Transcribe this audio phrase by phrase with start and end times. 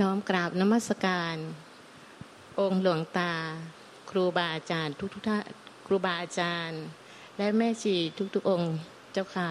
[0.00, 1.36] น้อมกราบนมัสการ
[2.60, 3.32] องค์หลวงตา
[4.10, 5.42] ครูบาอาจารย์ ทุกทุกท่าน
[5.86, 6.82] ครูบาอาจารย์
[7.36, 7.94] และแม่ชี
[8.34, 8.72] ทุกๆองค์
[9.12, 9.50] เจ้าค่ะ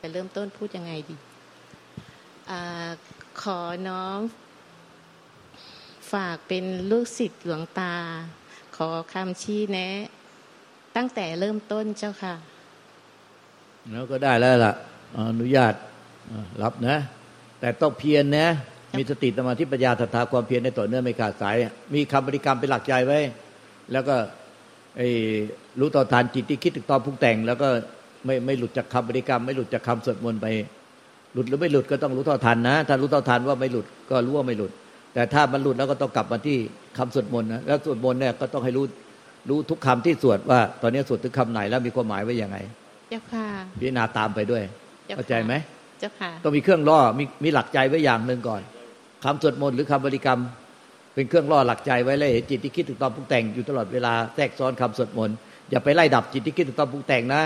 [0.00, 1.16] จะเริ่มต้นพูดยังไงดี
[2.50, 2.52] อ
[3.42, 4.20] ขอน้อม
[6.12, 7.94] ฝากเป็นลูกศิษย์หลวงตา
[8.76, 9.88] ขอคำชี้แนะ
[10.96, 12.34] ตั้งแต่เริ่มต้นเจ้าค่ะ
[13.90, 14.72] แล้วก็ได้แล้วล่ะ
[15.16, 15.74] อนุญาต
[16.64, 16.96] รับนะ
[17.60, 18.48] แต่ต้องเพียรนะ
[18.98, 21.56] มีสติสมาธิปัญญาศรัทธาความเพียรในต่อเนื่องไม่ขาดสาย
[21.94, 23.18] มีคำบริกรรมเป็นหลักใจไว้
[23.92, 24.16] แล้วก็
[24.96, 25.08] ไอ้
[25.80, 27.68] รู้ต่อทานจิตที่คิดถึงตอนพุงแต่ง แล้วก็
[28.26, 30.46] ไม่ไม่หลุดจากคำบริกรรม ไม่หลุดจากคำสวดมนต์ไป
[31.34, 34.72] หลุดหรือไม่หลุดก็ต้องรู้ต่อทันนะ ถ้ารู้ต่อทันว่าไม่หลุดก็รู้ว่าไม่หลุด
[35.14, 36.56] แต่ถ้ามันหลุดแล้วก็ต้องกลับมาที่
[36.98, 38.84] คำสวดมนต์นะ แล้วสวดมนต์เนี่ยก็ต้องให้รู้
[39.48, 42.56] รู้ทุกคำที่สวดว่า ตอนนี้สวดถึงคำไหนแล้วมีความหมายไว้ยังไง
[43.10, 43.46] เจ้าค่ะ
[43.80, 44.62] พิจารณาตามไปด้วย
[45.16, 45.54] เข้าใจไหม
[46.00, 48.62] เจ้าค่ะต้องมีเครื่องล่อมีมีหลักใจไว้อย่างหนึ่งก่อน
[49.24, 50.40] คำสวดมนต์หรือคำบริกรรม
[51.14, 55.36] เป็นเครื่องล่อหลักใจไว้เลยจิตที่คิดถึงตอนปรุงแต่งอยู่ตลอดเวลาแทรกซ้อนคำสวดมนต์
[55.70, 57.42] อย่าไปไล่ดับจิตที่คิดถึงตอนปรุงแต่งนะ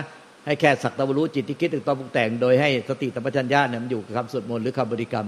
[0.46, 5.26] ให้แค่สักตะวรู้จิตที่คิดถึงตอนปรุงแต่ง โดยให้สติสัมปชัญญะเนี่ยมันอยู่กับคำสวดมนต์หรือคำบริกรรม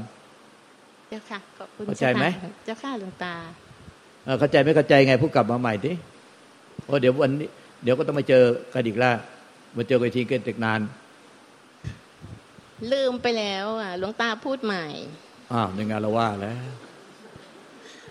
[1.08, 2.24] เจ้าค่ะขอบคุณเข้าใจไหม
[2.64, 3.34] เจ้าค่ะหลวงตา
[4.24, 5.92] เออเข้าใจไม่เข้าใจไงพูดกลับมาใหม่ดิ
[6.84, 7.48] เพราะเดี๋ยววันนี้
[7.82, 8.42] เดี๋ยวก็ต้องมาเจอ
[8.74, 9.14] กันอีกแล้ว
[9.76, 10.80] มาเจอกันทีเกินตึกนาน
[12.92, 14.84] ลืมไปแล้วอะหลวงตาพูดใหม่
[15.52, 16.56] อ้าวในงานเราว่าแล้ว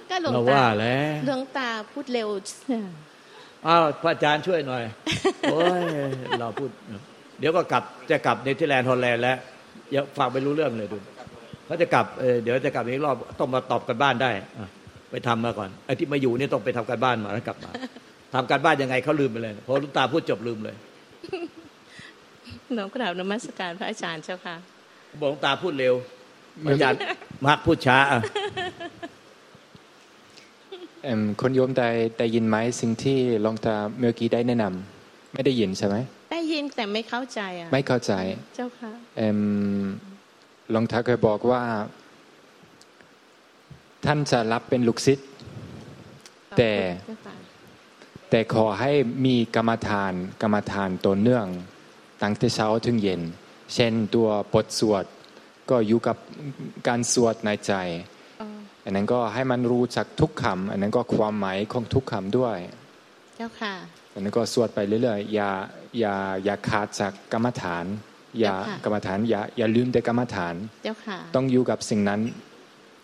[0.10, 2.30] ก็หลวงเราตาว่าแล้วหลวงตาพูดเร็ว
[3.68, 4.84] อ้าวพระอาจารย์ช่วยหน่อย
[5.52, 5.82] โอ้ย
[6.40, 6.70] เราพูด
[7.40, 9.38] เดี๋ยวก็กลับจะกลับเนเธอร์แลนด์ฮอลแลนด์แล้ว
[9.92, 10.98] อย่าฟังไปรู้เรื่องเลยดู
[11.66, 14.48] เขาจะกลับเออเดี๋ยวจะกลับอีกรอบต้องมาตอบกันบ้านได้อะ
[15.12, 17.72] ไปทำมาก่อนไอ้ที่มาอยู่นี่ต้องไปทำการบ้านมาแล้วกลับมา
[18.34, 20.76] ทำการบ้านยังไงเขาลืมไปเลยพอลุงตาพูดจบลืมเลย
[22.78, 24.56] น้องกราบนมัสการพระอาจารย์เจ้าค่ะ
[25.22, 25.96] บอกลุงตาพูดเร็ว
[26.68, 27.00] อาจารย์
[27.46, 28.20] มักพูดช้าอะ
[31.04, 35.96] เอิ่มคุณโยมได้ได้ยินไหมสิ่งที่หลวงตาเมื่อกี้ได้แนะนำไม่ได้ยินใช่ไหม
[36.34, 38.14] ได้ยินแต่ไม่เข้าใจอะไม่เข้าใจ
[38.56, 39.40] เจ้าค่ะเอิ่ม
[40.72, 41.64] หลวงตาเคยบอกว่า
[44.06, 45.28] ท่านจะรับเป็นลูกศิษย์
[46.58, 46.72] แต่
[47.06, 47.36] เจ้าค่ะ
[48.30, 48.92] แต่ขอให้
[49.26, 51.46] มีกรรมฐานกรรมฐานต่อเนื่อง
[52.22, 53.22] ตั้งแต่เช้าถึงเย็น
[53.74, 55.06] เช่นตัวบทสวด
[55.70, 56.18] ก็อยู่กับ
[56.88, 57.74] การสวดในใจ
[58.42, 58.48] อ๋อ
[58.84, 62.58] อันนั้นก็ให้มันรู้จักทุกคำอันนั้นก็ความหมายของทุกคำด้วย
[63.36, 63.74] เจ้าค่ะ
[64.14, 65.50] อันนั้นก็สวดไปเรื่อยๆ อย่า
[66.00, 67.86] อย่าอย่าขาดจากกรรมฐาน
[68.40, 72.22] อย่าเจ้าค่ะกรรมฐานอย่าอย่าลืมแต่กรรมฐาน เจ้าค่ะ ต้องอยู่กับสิ่งนั้น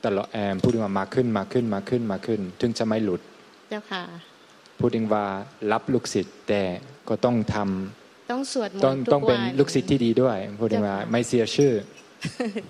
[0.05, 3.21] ตลอดแอมพูดถึงว่ามาขึ้นมาขึ้นมาขึ้นมาขึ้น ถึงจะไม่หลุด
[3.69, 4.03] เจ้าค่ะ
[4.79, 5.25] พูดถึงว่า
[5.71, 6.61] รับลูกศิษย์แต่
[7.07, 8.00] ก็ต้องทำ
[8.31, 11.73] ต้องสวดมนต้องต์ทุต้องกเป็วันนลูกศิษย์ที่ดีด้วยพูดถึงว่าเจ้าค่ะไม่เสียชื่อ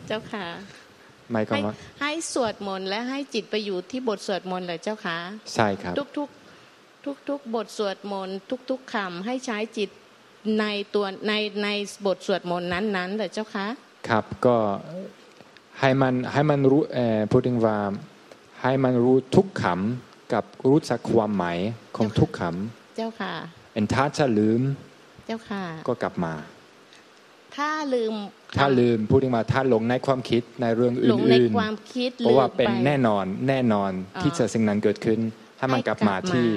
[0.07, 0.45] เจ้าค่ะ
[1.31, 5.17] หมายความให้ว่าให้สวดมนต์และให้จิตไปอยู่ที่บทสวดมนต์เลยเจ้าค่ะ
[5.53, 6.29] ใช่ครับ ทุกทุก
[7.05, 8.37] ทุกทุกๆบทสวดมนต์
[8.69, 9.89] ทุก ๆคำให้ใช้จิต
[10.59, 11.33] ในตัวใน
[11.63, 11.69] ใน
[12.05, 13.67] บทสวดมนต์นั้นๆเลยเจ้าค่ะ
[14.09, 14.55] ครับก็
[15.79, 17.77] ให้มันให้มันรู้เอ่อพูดถึงว่า
[18.61, 21.59] ให้มันรู้ทุกคำกับรู้จักความหมาย
[21.95, 22.41] ของทุกค
[22.97, 24.61] เจ้าค่ะำเป็นถ้าจะลืม
[25.25, 26.33] เจ้าค่ะ ก็กลับมา
[27.55, 28.13] ถ้าลืม
[28.57, 35.19] ถ้าลืมพูดถึงว่าถ้าหลงในความคิดในเรื่องอหลงในื่นความคิดๆเพราะว่าเป็นลืมไแน่นอนแน่นอนอ๋อที่จะสิ่งนั้นเกิดขึ้น
[35.57, 36.47] ให้มันกลับมาที่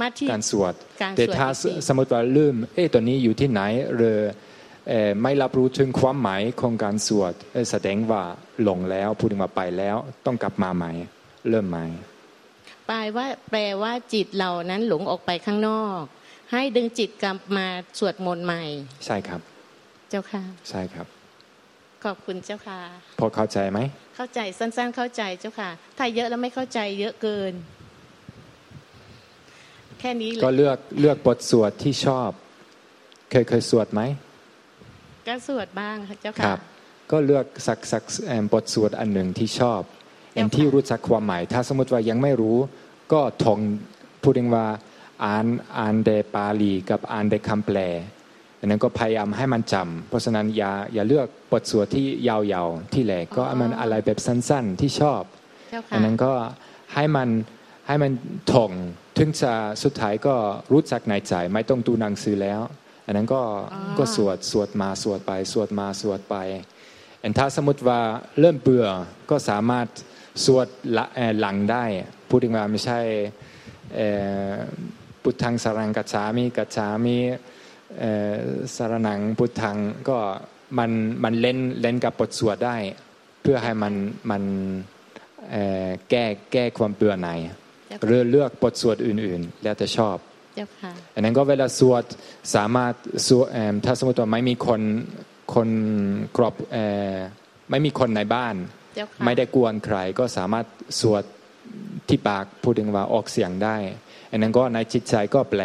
[0.00, 3.60] มาที่การสวดการแต่สวดถ้าอีกทีสมมติว่าลืมเอ๊ะตัวนี้อยู่ที่ไหน
[3.96, 4.18] หรือ
[4.88, 8.22] เอ่อไม่รับรู้ถึงความหมายของการสวดเอ่อแสดงว่า
[8.62, 9.96] หลงแล้วพูดถึงว่าไปแล้ว
[10.26, 10.92] ต้องกลับมาใหม่
[11.48, 11.86] เริ่มใหม่
[12.86, 16.00] แปลว่าแปลว่าจิตเรานั้นหลงออกไปข้างนอก
[16.52, 17.66] ให้ดึงจิตกลับมา
[17.98, 18.62] สวดมนต์ใหม่
[19.06, 19.40] ใช่ครับ
[20.10, 21.06] เจ้าค่ะ ใช่ครับ
[22.04, 22.78] ขอบคุณเจ้าค่ะ
[23.18, 23.78] พอเข้าใจไหม
[24.16, 27.52] เข้าใจสั้น ๆ เข้าใจเจ้าค่ะ ถ้าเยอะแล้วไม่เข้าใจเยอะเกิน
[30.00, 32.30] แค่นี้เลก็ยเลือกเลือกบทสวดที่ชอบ
[33.30, 34.00] เคยเคยสวดไหม
[35.28, 36.60] ก็สวดบ้างค่ะเจ้าครัค่ะบ
[37.12, 39.80] ก็เลือกสักสักเอ่อบทสวดอันหนึ่งที่ชอบ
[40.36, 42.56] อันที่รู้จักความหมาย ถ้าสมมติว่ายังไม่รู้
[43.12, 43.58] ก็ท่อง
[44.22, 44.66] พูดถึงว่า
[45.24, 45.46] อ่าน
[45.78, 47.78] อ่านเดปาลีกับอ่านเดคำแปล
[48.58, 55.22] อันนั้นก็พยายามให้มันจำเพราะฉะนั้นอย่าอย่าเลือกบทสวดที่ยาวๆที่แหลกก็เอามันอะไรแบบสั้นๆที่ชอบ
[55.70, 56.32] เจ้าอัค่ะนนั้นก็
[56.94, 57.28] ให้มัน
[57.86, 58.12] ให้มัน
[58.52, 58.72] ท่อง
[59.16, 59.52] ถึงจะ
[59.82, 60.34] สุดท้ายก็
[60.72, 62.60] รู้จักในใจไม่ต้องดูหนังสือแล้ว
[63.06, 63.42] อันนั้นก็
[63.98, 66.36] ก็สวดสวดมาสวดไป สวดมาสวดไป
[67.22, 68.00] อันถ้าสมมติว่า
[68.40, 68.86] เริ่มเบื่อ
[69.30, 69.86] ก็สามารถ
[70.44, 70.66] สวด
[70.96, 71.84] ละเอ่อหลังได้
[72.28, 73.00] พูดถึงว่าไม่ใช่
[73.94, 74.08] เอ่
[74.50, 74.54] อ
[75.28, 77.16] พุทธังสารังกัจฉามิกัจฉามิ
[77.98, 78.34] เอ่อ
[78.76, 79.76] สารนังพุทธัง
[80.08, 80.18] ก็
[80.78, 80.90] มัน
[81.24, 82.76] มันเล่นเล่นกับบทสวดได้
[83.42, 83.94] เพื่อให้มัน
[84.30, 84.42] มัน
[85.50, 87.38] เอ่อแก้แก้ความเบื่อหน่าย
[87.86, 90.16] เจ้าหรืค่ะอเลือกบทสวดอื่น ๆ แล้วแต่ชอบ
[90.54, 92.04] เจ้าค่ะอันนั้นก็เวลาสวด
[92.54, 92.94] สามารถ
[93.26, 94.82] สวดเอิ่มถ้าสมมติว่าไม่มีคน
[95.54, 95.68] คน
[96.36, 97.16] กรอบเอ่อ
[97.70, 98.54] ไม่มีคนในบ้าน
[98.94, 100.66] เจ้าค่ะไม่ได้กวนใครก็สามารถ
[101.00, 101.24] สวด
[102.08, 103.76] ที่ปากพูดถึงว่าออกเสียงได้
[104.30, 105.62] อันนั้นก็ในจิตใจก็แปล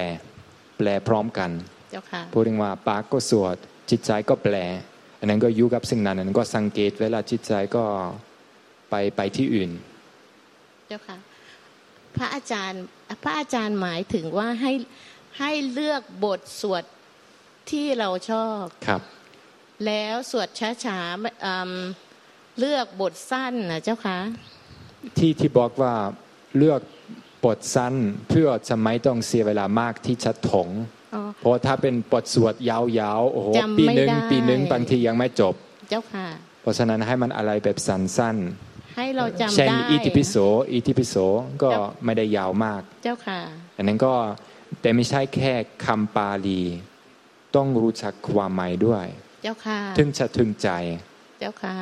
[0.78, 1.52] แปลพร้อมกัน
[1.92, 3.56] เจ้าค่ะพูดถึงว่าปากก็สวด
[3.90, 4.56] จิตใจก็แปล
[5.20, 7.84] อันนั้นก็อยู่กับสิ่งนั้นอันนั้นก็สังเกตเวลาจิตใจก็
[8.90, 9.72] ไปไปที่อื่น
[10.88, 11.18] เจ้าค่ะ
[12.16, 12.84] พระอาจารย์
[13.24, 14.72] พระอาจารย์หมายถึงว่าให้
[15.40, 16.84] ให้เลือกบทสวด
[17.72, 19.02] ที่เราชอบครับ
[19.86, 20.50] แล้วสวด
[20.86, 21.72] ช้าๆไม่อืม
[22.60, 24.18] เลือกบทสั้นนะเจ้าค่ะ
[25.18, 25.94] ที่ที่บอกว่า
[26.58, 26.82] เลือก
[27.46, 27.96] บทสั้น
[28.30, 30.68] เพื่อจะไม่ต้องเสียเวลามากที่จะถง
[31.16, 32.78] อ๋อเพราะถ้าเป็นบทสวดยา
[33.20, 35.54] วๆโอ้โหจำปีไม่หนึ่งได้ปีหนึ่งบางทียังไม่จบ
[35.90, 36.28] เจ้าค่ะ
[36.62, 38.38] เพราะฉะนั้นให้มันอะไรแบบสั้น
[38.98, 40.36] ให้เราๆจำเช่นได้อิติปิโส
[40.72, 41.16] อิติปิโส
[41.62, 43.40] ก็ครับไม่ได้ยาวมาก เจ้าค่ะ
[43.78, 44.14] อันนั้นก็
[44.82, 45.54] แต่ไม่ใช่แค่
[45.86, 46.62] คำปาลี
[47.56, 49.06] ต้องรู้จักความหมายด้วย
[49.44, 50.70] เจ้าค่ะถึงจะถึงใจ
[51.40, 51.76] เจ้าค่ะ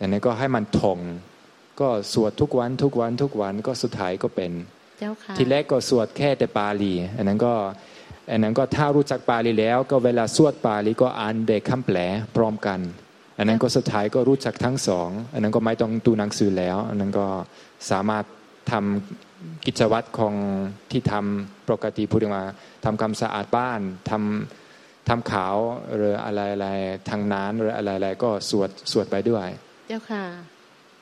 [0.00, 0.98] อันนั้นก็ให้มันทง
[1.80, 4.52] ก็สวดทุกวันทุกวันทุกวันก็สุดท้ายก็เป็น
[4.98, 7.54] เจ้าค่ะทีแรกก็สวดแค่แต่ปาลีอันนั้นก็
[8.30, 11.98] อันนั้นก็ถ้ารู้จักปาลีแล้ว ก็เวลาสวดปาลีก็อ่านเด็กคำแปล
[12.36, 12.80] พร้อมกัน
[13.38, 17.26] อันนั้นก็สุดท้ายก็รู้จักทั้งสอง อันนั้นก็ไม่ต้องดูหนังสือแล้ว อันนั้นก็
[17.90, 18.24] สามารถ
[18.72, 20.34] ทำกิจวัตรของ
[20.90, 22.44] ที่ทำปกติพูดมา
[22.84, 23.80] ทำความสะอาดบ้าน
[24.10, 25.56] ทำทำขาว
[25.94, 26.68] หรืออะไรอะไร
[27.08, 29.46] ทางน้นหรืออะไรอะไรก็สวดสวดไปด้วย
[29.88, 30.24] เจ้าค่ะ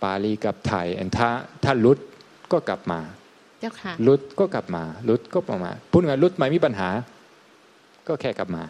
[0.03, 1.29] ปาลีกับไทยอันถ้า
[1.65, 1.99] ถ้าลุด
[2.53, 3.00] ก็กลับมา
[3.61, 6.89] เจ้าค่ะลุดก็กลับมาลุดก็ประมาพูดง่ายๆลุดไม่มีปัญหา
[8.09, 8.65] ก็แค่กลับมา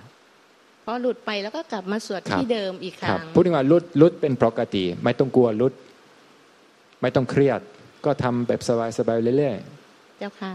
[0.85, 5.73] พอหลุดไปแล้วก็กลับมาสวดครับที่เดิมอีกคครัรั้บงพูดง่ายๆลุดลุดเป็นปกติ ไม่ต้องกลัวลุด
[7.01, 7.61] ไม่ต้องเครียด
[8.05, 8.61] ก็ทำแบบ
[8.99, 9.57] สบายๆเรื่อย
[10.19, 10.53] เจ้าค่ะ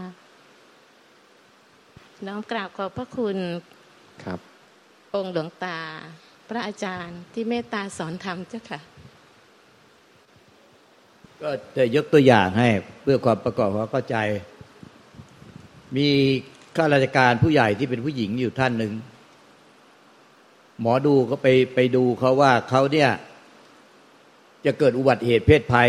[2.26, 4.38] น้อมกราบขอบพระคุณๆครับ
[5.14, 5.78] องค์หลวงตา
[6.48, 8.80] พระอาจารย์ที่เมตตาสอนธรรมเจ้าค่ะ
[11.48, 12.68] ก็จะยกตัวอย่างให้
[13.02, 14.16] เพื่อความประกอบความเข้าใจ
[15.96, 16.08] มี
[16.76, 18.92] ข้าราชการผู้ใหญ่ที่เป็นผู้หญิงอยู่ท่านหนึ่ง
[20.80, 23.10] หมอดูก็ไปไปดูเขาว่าเขาเนี่ย
[24.66, 25.88] จะเกิดอุบัติเหตุเพศภัย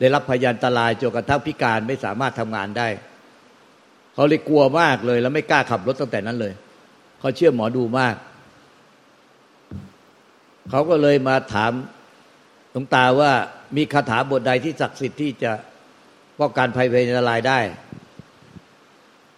[0.00, 2.88] ได้รับพยันตรายจนกระทั่งพิการไม่สามารถทำงานได้
[4.14, 6.52] เขาเลยกลัวมากเลย แล้วไม่กล้าขับรถตั้งแต่นั้นเลย
[7.20, 8.14] เขาเชื่อหมอดูมาก
[10.70, 11.72] เขาก็เลยมาถาม
[12.72, 13.32] หลวงตาว่า
[13.76, 15.52] มีคาถาบทใดที่ศักดิ์สิทธิ์ที่จะ
[16.40, 17.58] ป้องกันภัยเพยอันตรายได้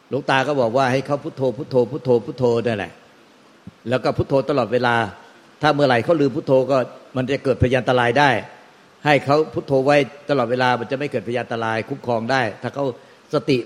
[0.09, 2.93] หลวงตาก็บอกว่าให้เขาพุทโธพุทโธพุทโธพุทโธนั่นแหละ
[3.89, 4.95] แล้วก็พุทโธตลอดเวลา
[5.63, 6.79] ถ้าเมื่อไหร่เขาลืมพุทโธก็
[7.17, 8.31] มันจะเกิดพยันตรายได้
[9.05, 9.97] ให้เขาพุทโธไว้
[10.31, 12.85] ตลอดเวลามันจะไม่เกิดพยันตรายคุ้มครองได้ ถ้าเขา
[13.35, 13.59] สติ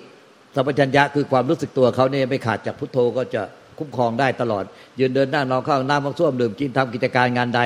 [0.54, 3.42] สัมปชัญญะคือความรู้สึกตัวเขาเนี่ยไม่ขาดจากพุทโธก็จะ
[3.78, 4.64] คุ้มครองได้ตลอด
[5.00, 7.60] ยืนเดินนั่งนอนเข้าหน้ำห้องส้วมดื่มกินทำกิจการงานใด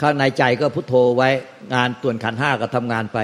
[0.00, 1.30] ข้างในใจก็พุทโธไว้
[1.74, 3.18] งานต่วนขันห้าก็ทำงานไป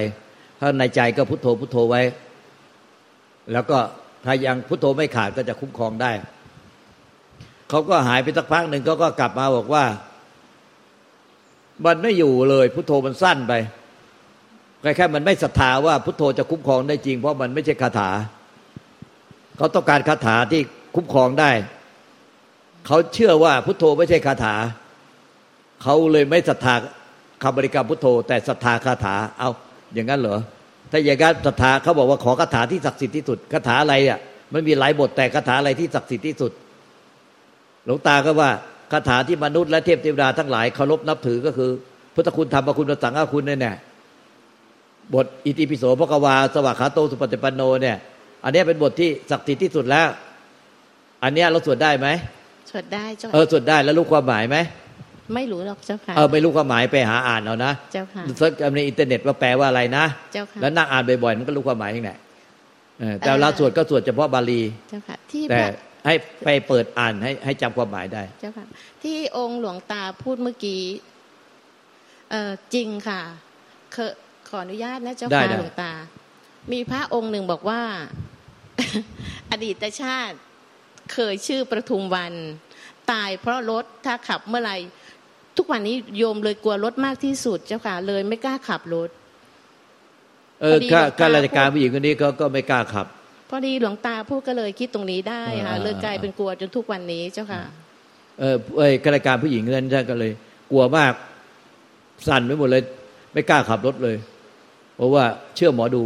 [0.61, 2.03] ข้างในใจก็พุทโธพุทโธไว้
[3.53, 3.79] แล้วก็
[4.25, 6.13] ถ้ายังพุทโธไม่ขาดก็จะคุ้มครองได้
[7.69, 9.85] เขาก็หายไปสักพักหนึ่งเขาก็กลับมาบอกว่า
[11.87, 13.53] มันไม่อยู่เลย พุทโธมันสั้นไป
[14.83, 18.11] แค่แค่มันไม่ศรัทธาว่าพุทโธจะคุ้มครองได้จริง เพราะมันไม่ใช่คาถา
[19.57, 20.63] เขาต้องการคาถาที่
[20.95, 21.51] คุ้มครองได้
[22.87, 24.55] เขาเชื่อว่าพุทโธไม่ใช่คาถา
[25.83, 26.75] เขาเลยไม่ศรัทธา
[27.43, 29.51] คำบริกรรมพุทโธ แต่ศรัทธาคาถา เอา
[29.95, 30.39] อย่างนั้นเหรอ
[30.91, 34.19] ถ้าอย่างนั้นศรัทธาเขาบอกว่าขอคาถาที่ศักดิ์สิทธิ์ที่สุดคาถาอะไรอะ
[34.53, 36.53] มันมีหลายบทแต่คาถาอะไรที่ศักดิ์สิทธิ์ที่สุด
[37.85, 38.51] หลวงตาก็ว่า
[38.93, 41.71] คาถาที่มนุษย์และเทพเทวดาทั้งหลายเคารพนับถือก็คือ
[42.15, 43.73] พุทธคุณธรรมคุณพระสังฆคุณเนี่ยแน่
[45.15, 47.97] บทอิติปิโสพระกวา สวากขาโตสุปฏิปันโนเนี่ย
[48.45, 50.09] อันเนี้ยเป็นบทที่ศักดิ์สิทธิ์ที่สุดแล้ว
[51.23, 52.09] อันเนี้ยเราสวดได้ไหม
[52.71, 54.57] สวดได้เจ้าเออสวดได้แล้วรู้ความหมายไหม
[55.35, 62.13] ไม่รู้หรอกเจ้าค่ะเออไม่รู้ความหมายไปหาอ่านเอานะเจ้าค่ะเซิร์ชในอินเทอร์เน็ตว่าแปลว่าอะไรนะเจ้าค่ะแล้วนั่งอ่านบ่อยๆมันก็รู้ความหมายที่ไหน
[63.01, 65.73] เออแต่เอ่อเราสวดก็สวดเฉพาะบาลีเจ้าค่ะที่พแต่ระ
[66.07, 68.65] ให้ไปเปิดอ่านให้ให้จำความหมายได้เจ้าค่ะ
[69.03, 70.83] ที่องค์หลวงตาพูดเมื่อกี้
[72.31, 73.21] เออจริงค่ะ
[73.93, 74.13] เคอ
[74.49, 75.93] ขออนุญาตนะเจ้าได้ค่ะได้หลวงตา
[76.73, 77.81] มีพระองค์หนึ่งบอกว่า
[79.51, 80.37] อดีตชาติ
[81.13, 82.33] เคยชื่อประทุมวัน
[83.13, 84.77] ตายเพราะรถถ้าขับเมื่อไหร่
[85.57, 89.11] ทุกวันนี้โยมเลยกลัวรถมากที่สุดเจ้าค่ะ เลยไม่กล้าขับรถ
[90.61, 93.07] เออพอดีข้าหลวงตาข้าราชการผู้หญิงคนนี้เขาก็ไม่กล้าขับ
[93.51, 97.63] พอดีหลวงตาพูดก็เลยคิดตรงนี้ได้ค่ะอ่าเลยกลายเป็นกลัวจนทุกวันนี้เจ้าค่ะ
[98.39, 100.33] เออเอ้ยข้าราชการผู้หญิงนั้นท่านก็เลย
[100.71, 101.13] กลัวมาก
[102.29, 102.83] สั่นไปหมดเลย
[103.33, 104.17] ไม่กล้าขับรถเลย
[104.97, 105.25] เพราะว่า
[105.57, 106.03] เชื่อหมอดู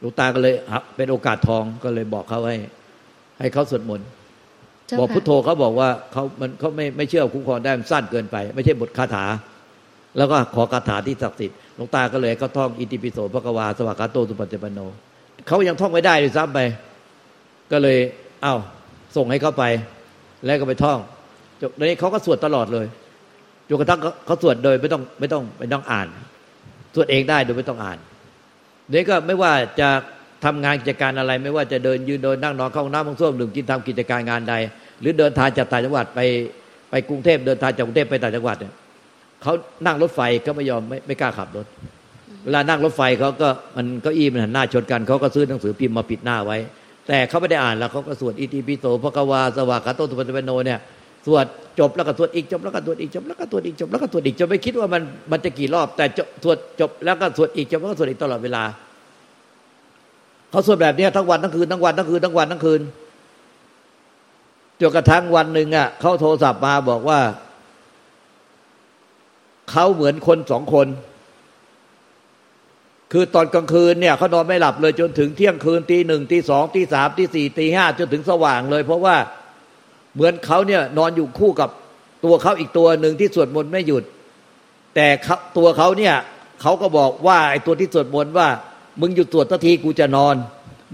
[0.00, 0.54] หลวงตาก็เลย
[0.96, 2.56] เป็นโอกาสทองก็เลยบอกเขาให้
[3.38, 4.08] ให้เขาสวดมนต์
[4.98, 9.24] บอกพุทโธเขาบอกว่าเขามันเขาไม่ไม่เชื่อคุ้มครองได้มันสั้นเกินไป ไม่ใช่บทคาถา
[10.18, 14.80] แล้วก็ขอคาถาที่ศักดิ์สิทธิ์หลวงตาก็เลยเขาท่องอิติปิโสพระกวาสวากาโตสุปฏิปันโน
[15.46, 16.58] เขายังท่องไม่ได้เลยซ้ำไป
[17.72, 17.98] ก็เลย
[18.42, 18.54] เอา้า
[19.16, 19.64] ส่งให้เขาไป
[20.44, 20.98] แล้วก็ไปท่อง
[21.60, 22.86] จบนี้เขาก็สวดตลอดเลย
[23.68, 26.08] จนกระทั่งเขาสวดโดยไม่ต้องไม่ต้องไม่ต้องอ่าน
[26.94, 27.98] สวดเองได้โดยไม่ต้องอ่าน
[28.92, 29.88] นี้ก็ไม่ว่าจะ
[30.46, 34.54] ทำงานกิจการอะไร ไม่ว่าจะเดินยืนเดินนั่งนอนเข้าห้องน้ำห้องส้วมดื่มกินทำกิจการงานใด
[35.00, 36.20] หรือเดินทางจากต่างจังหวัดไป
[36.90, 38.72] ไปกรุงเทพเดินทางจากกรุงเทพไปต่างจังหวัดเนี่ย
[39.42, 39.52] เขา
[39.86, 41.66] นั่งรถไฟก็ไม่ยอมไม่ไม่กล้าขับรถ
[42.44, 46.58] เวลานั่งรถไฟเขาก็มันก็อีมันหันหน้าชนกันเขาก็ซื้อหนังสือพิมพ์มาปิดหน้าไว้
[47.08, 50.78] แต่เขาไม่ได้อ่านแล้วเขาก็สวดอิติปิโสพระกวาสวากาโตสุปฏิปโนเนี่ย
[51.26, 51.46] สวด
[51.78, 56.04] จบแล้วก็สวดอีกจบแล้วก็สวดอีกจบแล้วก็สวดอีกจบแล้วก็สวดอีกจะไม่คิดว่ามันมันจะกี่รอบ แต่
[56.42, 58.62] สวดจบแล้วก็สวดอีกจบแล้วก็สวดอีกตลอดเวลา
[60.50, 62.80] เขาสวดแบบนี้ทั้งวันทั้งคืนทั้งวันทั้งคืนทั้งวันทั้งคืน
[64.80, 67.20] จนกระทั่งวันหนึ่งอะเขาโทรศัพท์มาบอกว่า
[69.70, 70.86] เขาเหมือนคนสองคน
[73.12, 79.16] คือตอนกลางคืนเนี่ยเขานอนไม่หลับเลยจนถึงเที่ยงคืนตีหนึ่งตีสองตีสามตีสี่ตีห้าจนถึงสว่างเลย เพราะว่า
[80.14, 81.70] เหมือนเขาเนี่ยนอนอยู่คู่กับ
[82.24, 84.04] ตัวเขาอีกตัวหนึ่งที่สวดมนต์ไม่หยุด
[84.94, 85.06] แต่
[85.56, 86.14] ตัวเขาเนี่ย
[86.62, 88.48] เขาก็บอกว่าไอ้ตัวที่สวดมนต์ว่า
[89.00, 90.36] มึงหยุดสวดทัทีกูจะนอน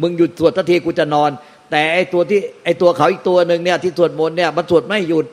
[0.02, 1.30] มึงหยุดสวดทัทีกูจะนอน
[1.70, 5.26] แต่ไอตัวที่ไอตัวเขาอีกตัวหนึ่งเนี่ยที่สวดมนต์เนี่ยมันสวดไม่หยุด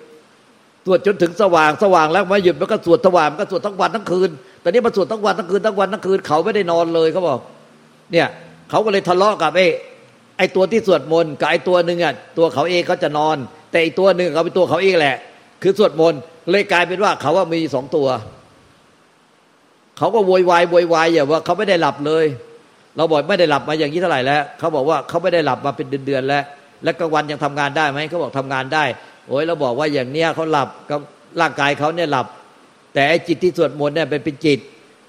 [0.85, 4.29] สวดจนถึงสว่างสว่างแล้วไม่หยุดมันก็สวดสว่างมันก็สวดทั้งวันทั้งคืน
[4.63, 7.39] ตอนนี้มันสวดทั้งวันทั้งคืนทั้งวันทั้งคืนเขาไม่ได้นอนเลยเขาบอก
[8.11, 8.27] เนี่ย
[8.69, 9.65] เขาก็เลยทะเลาะกับไอ้
[10.38, 13.38] ไอตัวที่สวดมนต์กับไอตัวหนึ่งอะตัวเขาเองเขาจะนอน
[13.71, 15.15] แต่อีกตัวหนึ่งเขาเป็นตัวเขาเองแหละ
[15.61, 18.07] คือสวดมนต์เลยกลายเป็นว่าเขาว่ามีสองตัว
[19.97, 22.25] เขาก็โวยวายโวยวายอย่าว่าเขาไม่ได้หลับเลย
[23.00, 26.44] เราบอกไม่ได้หลับมาอย่างนี้เท่าไหร่แล้วเขาบอกว่าเขาไม่ได้หลับมาเป็นเดือนๆแล้ว
[26.84, 28.84] และกลางวันยังทำงานได้ไหมเขาบอกทำงานได้
[29.27, 31.00] โอ้ยเราบอกว่าอย่างเนี้ยเขาหลับกับ
[31.41, 32.27] ร่างกายเขาเนี่ยหลับ
[32.94, 34.60] แต่ไอ้จิตที่สวดมนต์เนี่ยเป็นเป็นจิต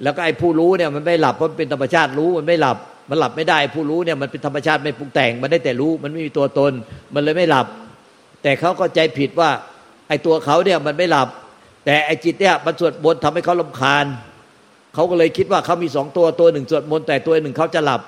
[0.03, 2.77] แล้วก็ไอ้ผู้รู้เนี่ยมันไม่หลับเพราะเป็นธรรมชาติรู้มันไม่หลับ
[3.11, 6.73] มันหลับไม่ได้ผู้รู้เนี่ยมันเป็นธรรมชาติไม่ปรุงแต่ง มันได้แต่รู้มันไม่มีตัวตน
[7.15, 7.67] มันเลยไม่หลับ
[8.43, 9.51] แต่เขาก็ใจผิดว่า
[10.09, 11.29] ไอ้ตัวเขาเนี่ยมันไม่หลับ
[11.85, 14.07] แต่ไอ้จิตเนี่ยมันสวดมนต์ทำให้เขาลำคาญ
[14.95, 18.01] เขาก็เลยคิดว่าเขามีสองตัวตัวหนึ่งสวดมนต์แต่ตัวหนึ่งเขาจะหลับ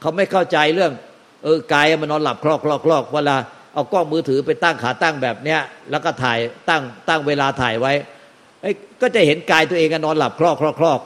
[0.00, 0.92] เขาไม่เข้าใจเรื่อง
[1.44, 3.36] เออกายมันนอนหลับคลอกคลอกคลอกเวลา
[3.74, 7.92] เอากล้องมือถือไปตั้งขาตั้งแบบเนี้ย แล้วก็ถ่ายตั้งตั้งเวลาถ่ายไว้
[8.62, 11.00] ไอ้ก็จะเห็นกายตัวเองนอนหลับคลอกคลอกคลอก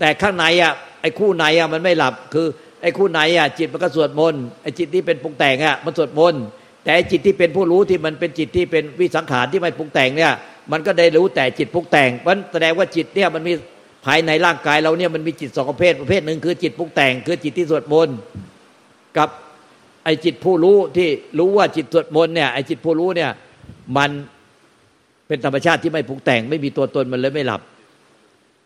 [0.00, 2.46] แต่ข้างในอะไอ้คู่ในอะมันไม่หลับคือ
[2.82, 6.42] ไอ้คู่ในอะจิตมันก็สวดมนต์ไอ้จิตที่เป็นปรุงแต่งอะมันสวดมนต์
[6.84, 10.32] แต่จิตที่เป็นผู้รู้ที่มันเป็นจิตที่เป็นวิสังขารที่ไม่ปรุงแต่งเนี่ย
[10.72, 13.52] มันก็ได้รู้แต่จิตปรุงแต่งมันแสดงว่าจิตเนี่ยมันมี
[14.04, 18.16] ภายในร่างกายเราเนี่ยมันมีจิตสองประเภทประเภทหนึ่งคือจิตปรุงแต่ง คือจิตที่สวดมนต์
[19.18, 19.28] กับ
[20.04, 23.30] ไอจิตผู้รู้ที่รู้ว่าจิตสวดมนต์เนี่ยไอจิตผู้รู้เนี่ย
[23.96, 24.10] มัน
[25.26, 27.60] เป็นธรรมชาติที่ไม่ปรุงแต่ง ไม่มีตัวตนมันเลยไม่หลับ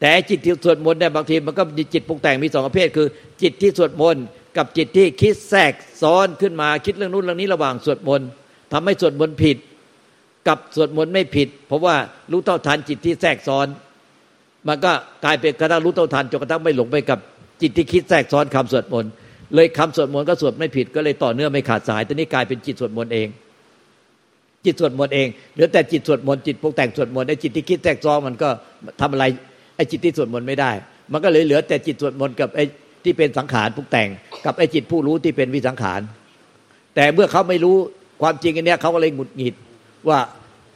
[0.00, 3.08] แต่จิตที่สวดมนต์เนี่ยบางทีมันก็มีจิตปรุงแต่งมีสองประเภท คือ
[3.42, 4.24] จิตที่สวดมนต์
[4.56, 5.72] กับจิตที่คิดแทรก
[6.02, 8.28] ซ้อนขึ้นมาคิดเรื่องนู้นเรื่องนี้ระหว่างสวดมนต์
[8.72, 9.56] ทำให้สวดมนต์ผิด
[10.48, 11.94] กับสวดมนต์ไม่ผิด เพราะว่า
[12.30, 13.66] รู้เท่าทันจิตที่แทรกซ้อน
[14.68, 14.92] มันก็
[15.24, 17.18] กลายเป็นกระทั่งรู้เท่าทันจนกระทั่งไม่หลงไปกับ
[17.62, 19.10] จิตที่คิดแทรกซ้อนคำสวดมนต์
[19.54, 23.28] เลยคำสวดมนต์ก็สวดไม่ผิดก็เลยต่อเนื่องไม่ขาดสายตอนนี้กลายเป็นจิตสวดมนต์เอง
[24.64, 28.48] จิตสวดมนต์เองเหลือแต่จิตสวดมนต์จิตปรุงแต่งสวดมนต์ไอ้จิตที่คิดแทรกซ้อนมันก็
[29.00, 29.24] ทำอะไร
[29.76, 30.70] ไอ้จิตที่สวดมนต์ไม่ได้
[31.12, 32.64] มันก็เลยเหลือแต่จิตสวดมนต์กับไอ้
[33.04, 34.08] ที่เป็นสังขารปรุงแต่ง
[34.44, 36.00] กับไอ้จิตผู้รู้ที่เป็นวิสังขาร
[36.94, 37.76] แต่เมื่อเขาไม่รู้
[38.22, 39.54] ความจริงอันนี้เขาก็เลยหงุดหงิด
[40.08, 40.18] ว่า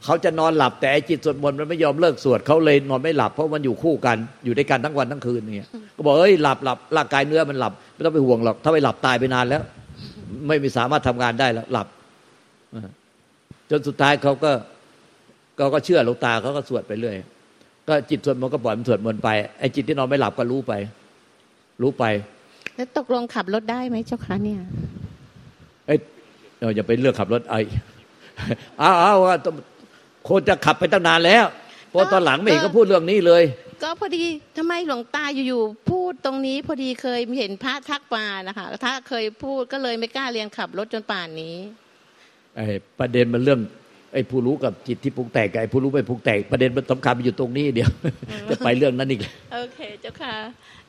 [0.05, 9.63] เขาจะนอนหลับแต่ไอ้จิตสวดมนต์มันไม่ยอมเลิกสวดเขาเลยนอนไม่หลับเพราะมันอยู่คู่กันอยู่ด้วยกันทั้งวันทั้งคืนเนี่ยก็บอกเอ้ยหลับหลับร่างกายเนื้อมันหลับ ไม่ต้องไปห่วงหรอกถ้าไปหลับตายไปนานแล้ว
[10.47, 11.87] ไม่มีสามารถทำงานได้แล้วหลับ
[13.69, 14.51] จนสุดท้ายเขาก็
[15.57, 17.15] เขาก็เชื่อหลวงตาเขาก็สวดไปเรื่อย
[17.87, 19.29] ก็จิตสวดมนต์ก็ปล่อยมันสวดมนต์ไป
[19.59, 20.73] ไอ้จิตที่นอนไม่หลับก็รู้ไป
[21.81, 22.03] รู้ไป
[22.75, 24.59] แล้วตกลงขับรถได้ไหมเจ้าคะเนี่ย
[25.87, 25.99] เอ้ย
[26.59, 27.59] เราอย่าไปเลือกขับรถไอ้
[28.79, 29.35] เอาเอาว่า
[30.27, 31.45] คนจะขับไปตั้งนานแล้ว
[31.93, 33.43] พอตอนหลังไม่เห็นก็พูดเรื่องนี้เลย
[33.83, 34.23] ก็พอดี
[34.57, 41.55] ทำไมหลวงตาอยู่ๆพูดตรงนี้พอดีเคยเห็นพระทักมานะคะถ้าเคยพูดก็เลยไม่กล้าเรียนขับรถจนป่านนี้
[42.55, 42.65] ไอ้
[42.99, 43.59] ประเด็นมันเรื่อง
[44.13, 47.91] ไอ้ผู้รู้กับจิตที่ปรุงแต่งกับไอ้ผู้รู้ไม่ปรุงแต่งประเด็นมันสำคัญมันอยู่ตรงนี้เดียว
[48.49, 49.21] จะไปเรื่องนั้นอีก
[49.53, 50.35] โอเคเจ้าค่ะ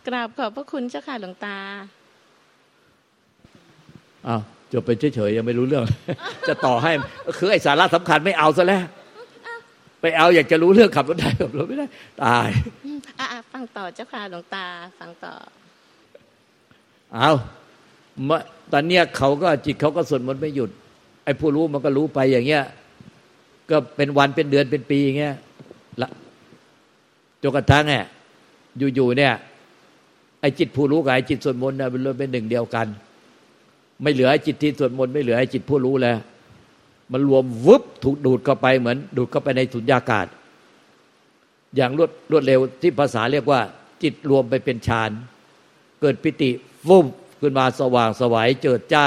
[0.06, 1.56] กราบขอบพระคุณเจ้าค่ะหลวงตา
[4.28, 4.40] อ้าว
[4.72, 5.84] จบไปเฉยๆยังไม่รู้เรื่อง
[6.48, 6.92] จะต่อให้
[7.38, 8.82] คือไอ้สาระสำคัญไม่เอาซะแล้ว
[10.00, 11.86] ไปเอาอยากจะรู้เรื่องขับรถได้ขับรถไม่ได้
[12.24, 12.48] ตาย
[13.18, 14.64] อ่าฟังฟังต่อเจ้าค่ะหลวงตา
[14.98, 15.34] ฟังต่อ
[17.14, 17.30] เอา
[18.28, 18.38] มา
[18.72, 20.70] ตอนเนี้ยเขาก็จิตเขาก็สวดมนต์ไม่หยุด
[21.24, 22.64] ไอ้ผู้รู้มันก็รู้ไปอย่างเงี้ย
[23.70, 25.34] ก็เป็นวันเป็นเดือนเป็นปีอย่างเงี้ย
[26.02, 26.10] ละ
[27.42, 28.04] จนกระทั่งเนี่ย
[28.96, 29.34] อยู่ๆเนี่ย
[30.40, 32.86] ไอ้จิตผู้รู้กับไอ้จิตสวดมนต์เนี่ยมันรวมเป็นหนึ่งเดียวกัน
[34.02, 36.18] ไม่เหลือไอ้จิตที่สวดมนต์ไม่เหลือไอ้จิตผู้รู้แล้ว
[37.12, 40.26] มันรวมวึบถูกดูดเข้าไปเหมือน ดูดเข้าไปในสุญญากาศ
[41.76, 43.60] อย่างรวดรวดเร็วที่ภาษาเรียกว่า
[44.02, 45.10] จิตรวมไปเป็นฌาน
[46.00, 46.50] เกิดปิติ
[46.88, 47.06] ฟุ่ม
[47.40, 49.06] ขึ้นมาสว่างสวัยเจิดจ้า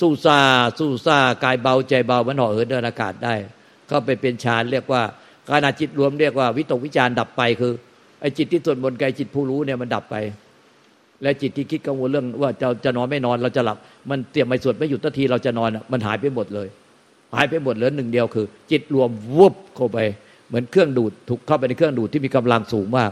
[0.00, 0.38] สู้ซา
[0.78, 3.34] สู้ซากายเบาใจเบามันห่อเหินเดินอากาศได้
[3.88, 5.02] เข้าไปเป็นฌานเรียกว่า
[5.48, 7.72] ขณะจิตรวมเรียกว่า วิตกวิจารดับไปคือ
[8.20, 10.16] ไอ้จิตที่ส่วนบนกายจิตผู้รู้เนี่ยมันดับไป
[11.22, 13.76] และจิตที่คิดกังวลเรื่องว่าจะจะนอนไม่นอนเราจะหลับ
[14.10, 16.68] มันเตรียมไม่สวดไม่หยุดทันทีเราจะนอนมันหายไปหมดเลย
[17.34, 19.98] หายไปหมดเหลือหนึ่งเดียวคือ จิตรวมวุบเข้าไป
[20.48, 23.10] เหมือนเครื่องดูดถูกเข้าไปในเครื่องดูดที่มีกำลังสูงมาก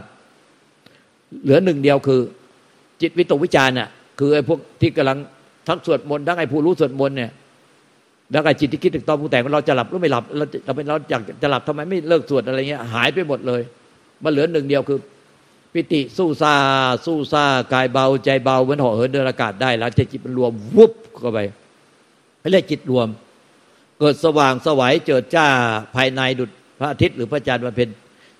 [1.43, 2.21] เหลือหนึ่งเดียวคือ
[3.01, 5.17] จิตวิตกวิจารน่ะคือไอ้พวกที่กำลัง
[5.67, 7.31] ทั้งสวดมนต์ทั้งไอ้ผู้รู้สวดมนต์เนี่ย
[8.31, 13.61] แล้วไอ้จิตที่คิดถึงตอนผู้แต่งเราจะหลับหรือไม่หลับเราเราเป็นเราอยากจะหลับทำไมไม่เลิกสวดอะไรเงี้ยหายไปหมดเลย
[14.23, 14.99] มันเหลือหนึ่งเดียวคือ
[15.73, 16.53] ปิติสู้ซา
[17.05, 17.43] สู้ซา
[17.73, 21.39] กายเบาใจเบาเหมือนห่อเหินเดินอากาศได้ แล้วจิตมันรวมวุบเข้าไป
[22.51, 23.07] เรียกจิตรวม
[23.99, 25.47] เกิดสว่างสวัยเจิดจ้า
[25.95, 26.49] ภายในดุจ
[26.79, 27.89] พระอาทิตย์หรือพระจันทร์วันเพ็ญ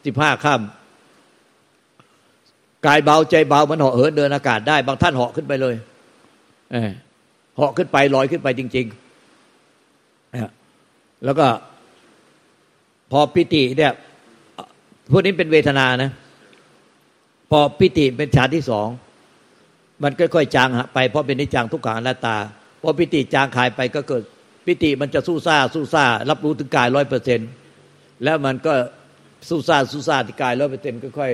[0.05, 5.75] สิบห้าค่ำกายเบาใจเบามันเหาะเหินเดินอากาศได้บางท่านเหาะขึ้นไปเลย
[7.55, 11.47] เหาะขึ้นไปลอยขึ้นไปจริงๆแล้วก็
[13.11, 13.93] พอปิติเนี่ย
[15.11, 16.11] พวกนี้เป็นเวทนานะ
[17.51, 18.87] พอปิติเป็นฌานที่สอง
[20.03, 22.35] มันค่อยๆจางไปเพราะเป็นนิจังทุกขังอนัตตา
[22.81, 24.23] พอปิติจางคายไปก็เกิด
[24.65, 27.39] ปิติมันจะสู้ซ่าสู้ซ่ารับรู้ถึงกายร้อยเปอร์เซ็น
[28.23, 28.73] แล้วมันก็
[29.49, 31.31] สู้ซ่าสู้ซ่าที่กายร้อยเปอร์เซ็นค่อย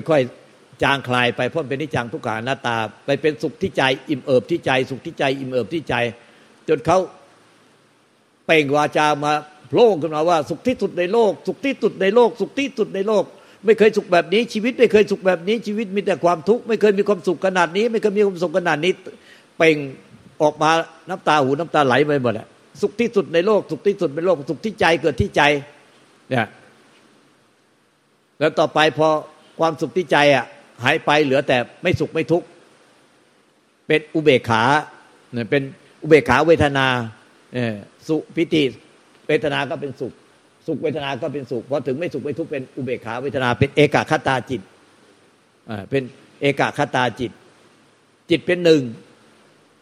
[0.00, 5.94] ๆค่อยๆจางคลายไปเพราะเป็นนิจังทุกขังอนัตตา ไปเป็นสุขที่ใจอิ่มเอิบที่ใจ สุขที่ใจอิ่มเอิบที่ใจ
[6.68, 6.98] จนเขา
[8.46, 9.32] เป่งวาจามา
[9.68, 13.24] โผล่ขึ้นมาว่า สุขที่สุดในโลก สุขที่สุดในโลก สุขที่สุดในโลก
[13.64, 18.92] ไม่เคยสุขแบบนี้ ชีวิตไม่เคยสุขแบบนี้ชีวิตมีแต่ความทุกข์ไม่เคยมีความสุขขนาดนี้ ไม่เคยมีความสุขขนาดนี้
[19.58, 19.76] เป่ง
[20.42, 20.70] ออกมา
[21.08, 22.46] น้ำตาหูน้ำตาไหลไปหมดอะ
[22.82, 25.42] สุขที่สุดในโลก สุขที่สุดในโลก สุขที่ใจเกิดที่ใจ
[26.28, 26.46] เนี่ย
[28.38, 29.08] แล้วต่อไปพอ
[29.58, 30.44] ความสุขที่ใจอะ
[30.84, 32.46] หายไปเหลือแต่ไม่สุขไม่ทุกข์
[33.86, 34.62] เป็นอุเบกขา
[35.32, 35.62] เนี่ยเป็น
[36.02, 36.86] อุเบกขาเวทนา
[37.52, 37.74] เนี่ย
[38.08, 38.62] สุพิติ
[39.26, 40.12] เวทนาก็เป็นสุข
[40.66, 44.60] สุขเวทนาก็เป็นสุขพอถึงไม่สุขไม่ทุกข์เป็นอุเบกขาเวทนา เป็นเอกคตาจิต
[45.70, 46.02] อ่าเป็น
[46.40, 47.32] เอกคตาจิต
[48.30, 48.82] จิตเป็นหนึ่ง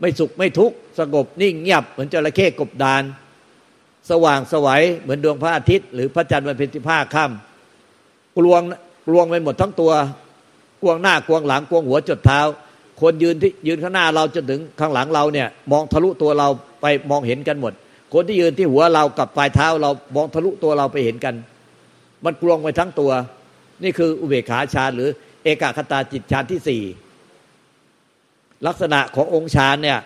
[0.02, 3.02] ไม่สุขไม่ทุกข์สงบนิ่งเงียบเหมือนจระเข้กบดาน
[4.10, 8.62] สว่างสวัยเหมือนดวงพระอาทิตย์ หรือพระจันทร์วันเพ็ญที่ผ้าค่ำกลวง
[9.06, 9.92] กลวงไปหมดทั้งตัว
[10.82, 12.40] กวงหน้ากวงหลังกวงหัวจดเท้า
[13.00, 16.48] คนยืนที่ยืนข้างหน้าเราจนถึงข้างหลังเราเนี่ย มองทะลุตัวเรา
[16.80, 17.72] ไปมองเห็นกันหมด
[18.14, 21.34] คนที่ยืนที่หัวเรากับปลายเท้าเรามองทะลุตัวเราไปเห็นกัน
[22.24, 23.10] มันกลวงไปทั้งตัว
[23.82, 25.08] นี่คืออุเบกขาฌานหรือ
[25.44, 26.82] เอกคตาจิตฌานที่สี่
[28.66, 29.98] ลักษณะขององค์ฌานเนี่ย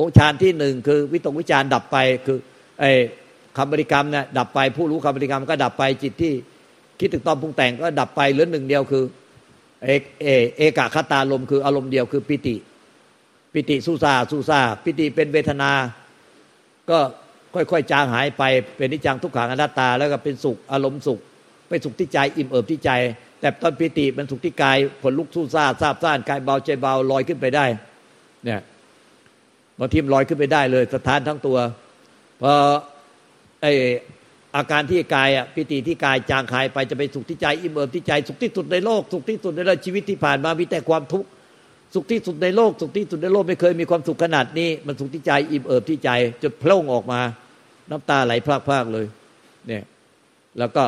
[0.00, 2.38] องค์ฌานที่หนึ่งคือวิตกวิจารดับไปคือ
[2.80, 2.90] ไอ้
[3.56, 6.32] คำบริกรรมเนี่ยดับไปผู้รู้คำบริกรรมก็ดับไปจิตที่
[7.00, 9.04] คิดถึงตอนปรุงแต่งก็ดับไปเหลือหนึ่งเดียวคือ
[9.84, 10.26] เอกเอ
[10.56, 12.56] เอกคตาลมคืออารมณ์เดียวคือปิติ
[13.52, 15.70] ปิติสุซาสุซาปิติเป็นเวทนา
[16.90, 16.98] ก็
[17.54, 18.42] ค่อยๆจางหายไป
[18.76, 21.20] เป็นนิจังทุกขังอนัตตา แล้วก็เป็นสุขอารมณ์สุข
[21.68, 22.90] ไปสุขที่ใจอิ่มเอิบที่ใจ
[23.44, 27.66] แต่ตอนปิติเป็นสุขที่กายผลลุกสู้ซาซาบซ่านกายเบาใจเบาลอยขึ้นไปได้
[28.44, 28.60] เนี่ย
[29.78, 31.58] บางทีมลอยขึ้นไปได้เลย สถานทั้งตัว
[32.42, 32.52] พอ
[33.62, 33.66] ไอ
[34.56, 41.28] อาการที่กายอะปิติที่กายจางคายไปจะไปสุขที่ใจอิ่มเอิบที่ใจ สุขที่สุดในโลก สุขที่สุดในโลกชีวิตที่ผ่านมามีแต่ความทุกข์
[41.94, 46.10] สุขที่สุดในโลก สุขที่สุดในโลกไม่เคยมีความสุขขนาดนี้ มันสุขที่ใจอิ่มเอิบที่ใจ
[46.42, 47.20] จนพล่งออกมา
[47.90, 49.06] น้ำตาไหลพรากๆเลย
[49.68, 49.84] เนี่ย
[50.58, 50.84] แล้วก็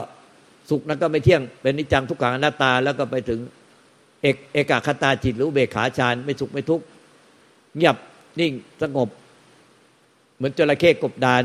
[0.71, 3.41] สุขนั้นก็ไม่เที่ยง เป็นนิจังทุกขังอนัตตา แล้วก็ไปถึง
[4.23, 6.85] เอกเอกคตาจิตหรือเบขาฌานไม่สุขไม่ทุกข์
[7.77, 7.97] เงียบ
[8.41, 8.53] นิ่ง
[8.83, 9.09] สงบ
[10.37, 11.43] เหมือนจระเข้กบดาน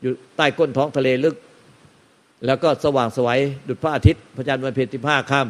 [0.00, 1.36] อยู่ใต้ก้นท้องทะเลลึก
[2.46, 5.48] แล้วก็สว่างสวยดุจพระอาทิตย์พระจันทร์วันเพ็ญที่ผ้าข้าม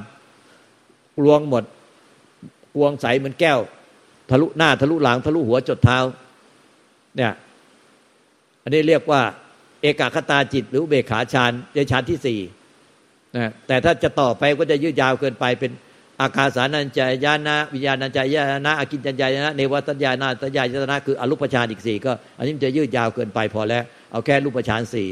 [1.18, 1.64] กลวงหมด
[2.77, 3.59] กวงใสเหมือนแก้ว
[4.31, 5.99] ทะลุหน้าทะลุหลัง ทะลุหัวจดเท้า
[7.16, 7.33] เนี่ย
[8.62, 9.23] อันนี้เรียกว่า
[9.83, 12.40] เอกคตาจิต หรือเบขาฌานในฌานที่สี่
[13.37, 15.73] นะแต่ถ้าจะต่อไปก็จะยืดยาวเกินไปเป็น
[16.20, 25.09] อาคาสานัญจายานะวิญญาณัญจายานะอากินจัญญายนะเนวตัญญานาตัญญายนะคืออรูปฌานอีกสี่ก็ อันนี้มันจะยืดยาวเกินไปพอแล้ว เอาแค่รูปฌานสี่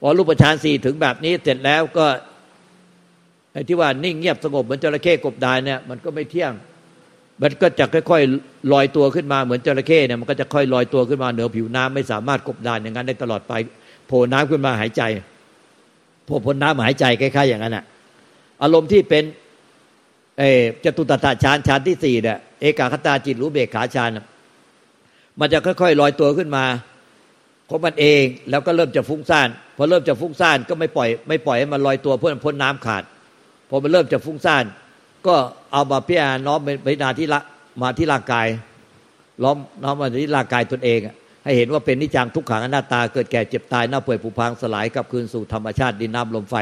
[0.00, 2.06] พอรูปฌานสี่ถึงแบบนี้เสร็จแล้วก็
[3.52, 6.52] ไอ้ที่ว่านิ่งเงียบสงบเหมือนจระเข้กบดานเนี่ยมันก็ไม่เที่ยง
[7.42, 13.52] มันก็จะค่อยๆลอยตัวขึ้นมาเหมือนจระเข้เนี่ยมันก็จะค่อยลอยตัวขึ้นมาเหนือผิวน้ำไม่สามารถกบดานอย่างนั้นได้ตลอดไป
[14.06, 15.02] โผล่น้ำขึ้นมาหายใจ
[16.28, 17.84] โผล่พ้นน้ำหายใจคล้ายๆอย่างนั้นอะ
[18.62, 19.24] อารมณ์ที่เป็น
[20.38, 20.42] เอ
[20.84, 24.10] จตุตตาฌานฌานที่สี่เนี่ยเอกาคตาจิตรู้เบกขาฌาน
[25.40, 26.64] มันจะค่อยๆลอยตัวขึ้นมา
[27.68, 33.02] ของมันเองแล้วก็เริ่มจะฟุ้งซ่านพอเริ่มจะฟุ้งซ่านก็ไม่ปล่อยไม่ปล่อยให้มันลอยตัวเพื่อพ้นน้ำขาด
[33.68, 34.64] พอมันเริ่มจะฟุ้งซ่าน
[35.26, 35.34] ก็
[35.72, 37.40] เอามาพิจารณาน้อมไปนาที่ละ
[37.82, 38.46] มาที่ร่างกาย
[39.42, 40.98] ล้อมน้อมมาที่ร่างกายตนเอง
[41.48, 46.56] ให้เห็นว่าเป็นนิจังทุกขังอนัตตาเกิดแก่เจ็บตายหน้าเปื่อยผุพังสลายกับคืนสู่ธรรมชาติดินน้ำลมไฟ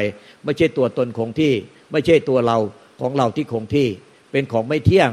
[0.44, 1.52] ไม่ใช่ตัวตนคงที่
[1.92, 2.58] ไม่ใช่ตัวเรา
[3.00, 3.88] ของเราที่คงที่
[4.30, 5.10] เป็นของไม่เที่ยง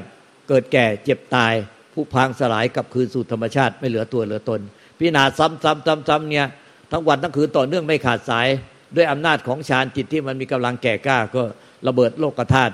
[0.50, 1.54] เกิดแก่เจ็บตาย
[1.94, 4.62] ผุพังสลายกับคืนสู่ธรรมชาติไม่เหลือตัวเหลือตน
[4.98, 6.48] พิจารณาซ้ำๆซ้ำๆเนี่ย
[6.92, 8.48] ทั้งวันทั้งคืนต่อเนื่องไม่ขาดสาย
[8.96, 11.44] ด้วยอำนาจของฌานจิตที่มันมีกำลังแก่กล้าก็
[11.88, 12.74] ระเบิดโลกธาตุ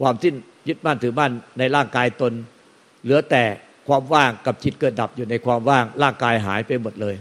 [0.00, 0.34] ความสิ้น
[0.68, 2.32] ยึดมั่นถือมั่นในร่างกายตน
[3.04, 3.44] เหลือแต่
[3.88, 7.14] ความว่างกับจิตเกิดดับอยู่ในความว่าง ร่างกายหายไปหมดเลย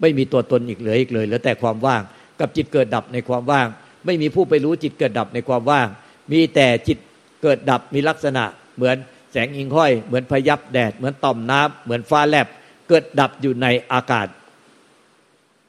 [0.00, 2.02] ไม่มีตัวตนอีกเหลืออีกเลยเหลือแต่ความว่าง
[2.40, 3.66] กับจิตเกิดดับในความว่าง
[4.06, 5.88] ไม่มีผู้ไปรู้จิตเกิดดับในความว่าง
[6.32, 6.98] มีแต่จิต
[7.42, 8.44] เกิดดับมีลักษณะ
[8.76, 8.96] เหมือน
[9.32, 12.46] แสงอิงห้อย เหมือนพยับแดด เหมือนต่อมน้ำเหมือนฟ้าแลบ
[12.88, 14.28] เกิดดับอยู่ในอากาศ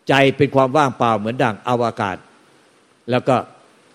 [0.10, 2.18] ใจเป็นความว่างเปล่าเหมือนดั่งอวกาศ
[3.12, 3.36] แล้วก็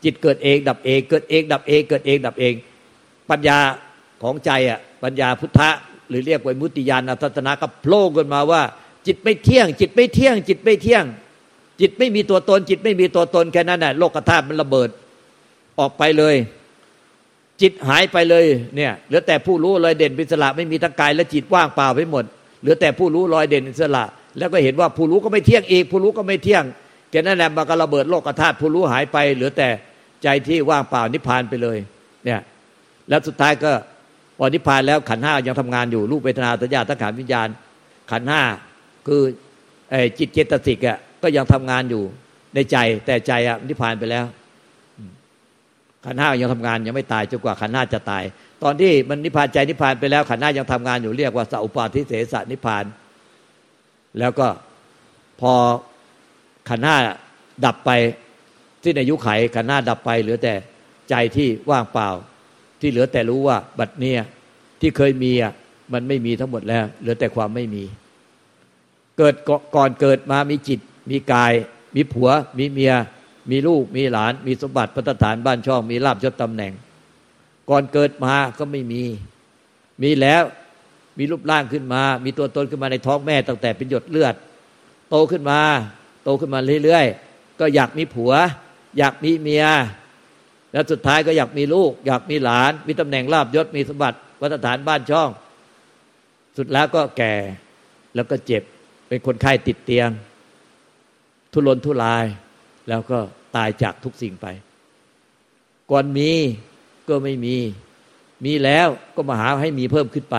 [0.04, 2.54] จิตเกิดเองดับเอง เกิดเองดับเอง เกิดเองดับเอง
[3.30, 3.58] ปัญญา
[4.22, 5.70] ของใจอะปัญญาพุทธะ
[6.12, 8.62] หรือเรียกว่ามุติยานทัศนะก็โผล่ขึ้นมาว่า
[9.06, 11.04] จิตไม่เที่ยง จิตไม่เที่ยง จิตไม่เที่ยง
[11.80, 14.88] จิตไม่มีตัวตน จิตไม่มีตัวตนแค่นั้นแหละโลกธาตุมันระเบิด
[15.80, 16.34] ออกไปเลย
[17.60, 18.44] จิตหายไปเลย
[18.76, 22.24] เนี่ยเหลือแต่ผู้รู้ลอยเด่นเป็นสละไม่มีทั้งกายและจิตว่างเปล่าไปหมด
[22.60, 24.04] เหลือแต่ผู้รู้ลอยเด่นอิสระ
[24.38, 26.64] แล้วก็เห็นว่าผู้รู้ก็ไม่เที่ยงอีก ผู้รู้ก็ไม่เที่ยง
[27.10, 29.68] แค่นั้นแหละมันก็ระเบิดโลกธาตุผู้รู้หายไป เหลือแต่
[30.22, 31.78] ใจที่ว่างเปล่านิพพานไปเลย
[32.24, 32.40] เนี่ย
[33.08, 33.72] แล้วสุดท้ายก็
[34.44, 37.48] พอนิพพานแล้วขันห้ายังทำงานอยู่รูปเวทนาสัญญาตั้งขันวิญญาณ
[38.10, 38.42] ขันห้า
[39.06, 39.22] คือ
[40.18, 42.02] จิตเจตสิกอะก็ยังทำงานอยู่
[42.54, 42.76] ในใจ
[43.06, 44.24] แต่ใจอะนิพพานไปแล้ว
[46.06, 48.22] ขันห้ายังทำงานยังไม่ตายจนกว่าขันห้าจะตาย
[48.62, 52.84] ตอนที่มันนิพพานใจนิพพานไปแล้วขันห้ายังทำงานอยู่เรียกว่าสัพปาทิเสสนิพพาน
[54.18, 54.48] แล้วก็
[55.40, 55.52] พอ
[56.68, 56.96] ขันหน้า
[57.64, 57.90] ดับไป
[58.82, 60.54] ที่ในยุคไขขันหน้าดับไปเหลือแต่
[61.10, 62.10] ใจที่ว่างเปล่า
[62.82, 64.20] ที่เหลือแต่รู้ว่าบัดเนี้ย
[64.80, 65.52] ที่เคยมีอะ
[65.92, 67.84] มันไม่มีทั้งหมดแล้ว เหลือแต่ความไม่มี
[69.18, 69.34] เกิด
[69.76, 71.52] ก่อนเกิดมามีจิต มีกาย
[71.96, 72.92] มีผัว มีเมีย
[73.50, 76.72] มีลูก มีหลาน มีสมบัติพัฒฐานบ้านช่อง มีลาบยศตำแหน่ง
[77.70, 79.02] ก่อนเกิดมาก็ไม่มี
[80.02, 80.42] มีแล้ว
[81.18, 84.34] มีรูปร่างขึ้นมา มีตัวตนขึ้นมาในท้องแม่ตั้งแต่เป็นหยดเลือด
[85.10, 85.60] โตขึ้นมา
[86.24, 88.32] โตขึ้นมาเรื่อยๆ ก็อยากมีผัว
[88.98, 89.64] อยากมีเมีย
[90.72, 95.30] แล้วสุดท้ายก็อยากมีลูก อยากมีหลาน มีตำแหน่งลาบยศมีสมบัติวัฒฐานบ้านช่อง
[96.56, 97.34] สุดแล้วก็แก่
[98.14, 98.62] แล้วก็เจ็บ
[99.08, 100.10] เป็นคนไข้ติดเตียง
[101.52, 102.24] ทุรนทุราย
[102.88, 103.18] แล้วก็
[103.56, 104.46] ตายจากทุกสิ่งไป
[105.90, 106.30] ก่อนมี
[107.08, 107.56] ก็ไม่มี
[108.44, 110.36] มีแล้วก็มาหาให้มีเพิ่มขึ้นไป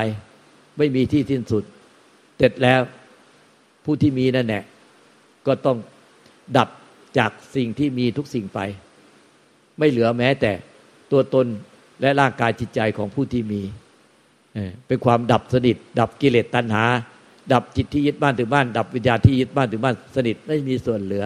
[0.77, 1.63] ไม่มีที่สิ้นสุด
[2.37, 2.81] เสร็จแล้ว
[3.83, 4.63] ผู้ที่มีนั่นแหละ
[5.47, 5.77] ก็ต้อง
[6.57, 6.69] ดับ
[7.17, 8.59] จากสิ่งที่มีทุกสิ่งไป
[9.77, 10.51] ไม่เหลือแม้แต่
[11.11, 11.45] ตัวตน
[12.01, 13.61] และร่างกายจิตใจของผู้ที่มี
[14.87, 16.85] เป็นความดับสนิท ดับกิเลสตัณหา
[17.53, 21.25] ดับจิตที่ยึดบ้านถึงบ้าน ดับวิญญาณที่ยึดบ้านถึงบ้านสนิทไม่มีส่วนเหลือ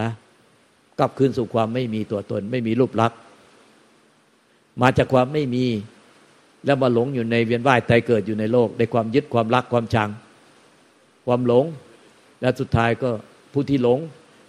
[1.00, 3.20] กลับคืนสู่ความไม่มีตัวตน ไม่มีรูปลักษณ์
[4.82, 5.66] มาจากความไม่มี
[6.66, 10.10] แล้วมาหลงอยู่ในเวียนว่ายตายเกิดอยู่ในโลกในความยึดความรักความชัง
[11.26, 11.66] ความหลง
[12.42, 13.10] และสุดท้ายก็
[13.54, 14.00] ผู้ที่หลง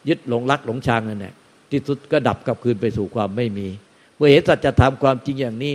[0.08, 1.34] ยึดหลงรักหลงชังนั่นแหละ
[1.70, 3.66] ที่สุดก็ดับกลับคืนไปสู่ความไม่มี
[4.18, 5.74] เมื่อเห็นสัจธรรมความจริงอย่างนี้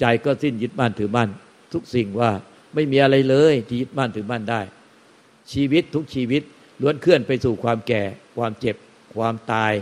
[0.00, 1.28] ใจก็สิ้นยึดมั่นถือมั่น
[1.72, 2.30] ทุกสิ่งว่า
[2.74, 4.60] ไม่มีอะไรเลยที่ยึดมั่นถือมั่นได้
[5.52, 6.42] ชีวิตทุกชีวิต
[6.80, 8.02] ล้วนเคลื่อนไปสู่ความแก่
[8.36, 8.76] ความเจ็บ
[9.14, 9.72] ความตาย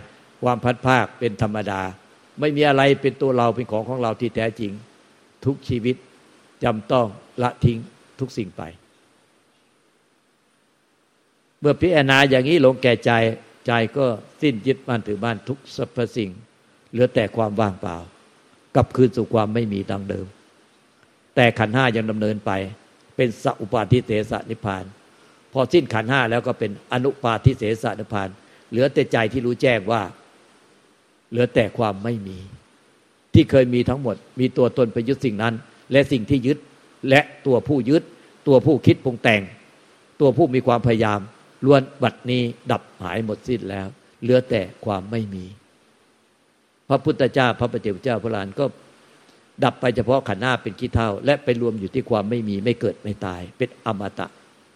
[0.43, 1.83] ความพัดภาคเป็นธรรมดา
[2.41, 4.73] ไม่มีอะไรเป็นตัวเราเป็นของของเราที่แท้จริง
[5.45, 5.97] ทุกชีวิต
[6.65, 7.07] จำต้อง
[7.43, 7.79] ละทิ้ง
[8.21, 8.63] ทุกสิ่งไป
[11.61, 13.13] เมื่อพิจารณาอย่างนี้หลงแก่ใจ
[13.67, 14.07] ใจก็
[14.43, 16.31] สิ้นยึดมั่นถือมั่นทุกสรรพสิ่ง
[16.91, 17.97] เหลือแต่ความว่างเปล่า
[18.75, 20.27] กลับคืนสู่ความไม่มีดังเดิม
[21.37, 22.51] แต่ขันห้ายังดำเนินไป
[23.17, 24.85] เป็นสัพปาทิเสสนิพาน
[25.53, 28.29] พอสิ้นขันห้าแล้วก็เป็นอนุปาทิเสสนิพาน
[28.71, 30.03] เหลือแต่ใจที่รู้แจ้งว่า
[31.31, 32.39] เหลือแต่ความไม่มี
[33.35, 35.55] ที่เคยมีทั้งหมด มีตัวตนไปยึดสิ่งนั้น
[35.93, 36.59] และสิ่งที่ยึด
[37.09, 38.03] และตัวผู้ยึด
[38.47, 39.43] ตัวผู้คิดปรุงแต่ง
[40.21, 41.21] ตัวผู้มีความพยายาม
[41.65, 43.87] ล้วนบัดนี้ดับหายหมดสิ้นแล้ว
[44.23, 45.45] เหลือแต่ความไม่มี
[46.91, 48.65] พระพุทธเจ้า พระปฏิเจ้าพระลานก็
[49.65, 54.27] ดับไปเฉพาะขันธ์หน้าเป็นขี้เท่า และไปรวมอยู่ที่ความไม่มีไม่เกิดไม่ตาย เป็นอมตะ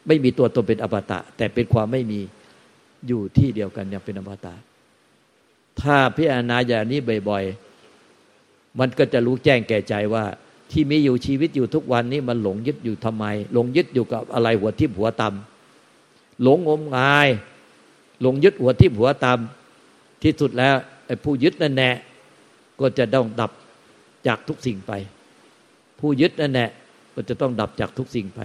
[0.07, 2.20] ไม่มีตัวตนเป็นอมตะ แต่เป็นความไม่มี
[3.09, 4.55] อยู่ที่เดียวกันอย่างเป็นอมตะ
[5.81, 6.98] ถ้าพิจารณาอย่างนี้
[7.29, 10.24] บ่อยๆ มันก็จะรู้แจ้งแก่ใจว่า
[10.72, 17.29] ที่มีอยู่ชีวิตอยู่ทุกวันนี้มันหลงยึดอยู่ทำไม หลงยึดอยู่กับอะไรหัวทิ่หัวตำหลงงมงาย
[18.22, 21.90] หลงยึดหัวทิ่หัวตำที่สุดแล้ว ไอ้ผู้ยึดนั่นแน่
[22.81, 23.53] ก็จะต้องดับ
[24.27, 24.93] จากทุกสิ่งไป
[26.01, 26.71] ผู้ยึดนั่นแหละ
[27.14, 28.40] ก็จะต้องดับจากทุกสิ่งไป